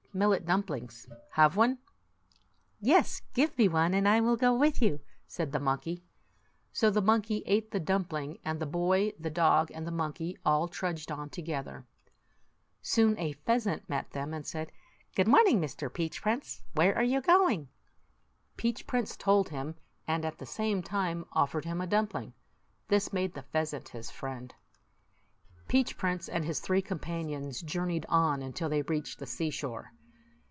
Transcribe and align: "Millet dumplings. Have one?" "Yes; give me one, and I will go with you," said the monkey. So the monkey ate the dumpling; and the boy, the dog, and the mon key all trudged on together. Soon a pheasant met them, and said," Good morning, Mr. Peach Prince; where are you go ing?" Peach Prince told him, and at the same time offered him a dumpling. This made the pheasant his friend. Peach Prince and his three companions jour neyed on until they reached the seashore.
"Millet 0.21 0.45
dumplings. 0.45 1.07
Have 1.35 1.55
one?" 1.55 1.77
"Yes; 2.81 3.21
give 3.33 3.57
me 3.57 3.69
one, 3.69 3.93
and 3.93 4.05
I 4.09 4.19
will 4.19 4.35
go 4.35 4.53
with 4.53 4.81
you," 4.81 4.99
said 5.25 5.53
the 5.53 5.57
monkey. 5.61 6.03
So 6.73 6.89
the 6.89 7.01
monkey 7.01 7.43
ate 7.45 7.71
the 7.71 7.79
dumpling; 7.79 8.37
and 8.43 8.59
the 8.59 8.65
boy, 8.65 9.13
the 9.17 9.29
dog, 9.29 9.71
and 9.73 9.87
the 9.87 9.91
mon 9.91 10.11
key 10.11 10.37
all 10.43 10.67
trudged 10.67 11.13
on 11.13 11.29
together. 11.29 11.85
Soon 12.81 13.17
a 13.17 13.31
pheasant 13.31 13.87
met 13.87 14.11
them, 14.11 14.33
and 14.33 14.45
said," 14.45 14.73
Good 15.15 15.29
morning, 15.29 15.61
Mr. 15.61 15.87
Peach 15.93 16.21
Prince; 16.21 16.61
where 16.73 16.93
are 16.93 17.05
you 17.05 17.21
go 17.21 17.47
ing?" 17.49 17.69
Peach 18.57 18.85
Prince 18.85 19.15
told 19.15 19.47
him, 19.47 19.75
and 20.05 20.25
at 20.25 20.39
the 20.39 20.45
same 20.45 20.83
time 20.83 21.23
offered 21.31 21.63
him 21.63 21.79
a 21.79 21.87
dumpling. 21.87 22.33
This 22.89 23.13
made 23.13 23.33
the 23.33 23.43
pheasant 23.43 23.87
his 23.87 24.11
friend. 24.11 24.53
Peach 25.69 25.95
Prince 25.97 26.27
and 26.27 26.43
his 26.43 26.59
three 26.59 26.81
companions 26.81 27.61
jour 27.61 27.85
neyed 27.87 28.03
on 28.09 28.41
until 28.41 28.67
they 28.67 28.81
reached 28.81 29.17
the 29.17 29.25
seashore. 29.25 29.93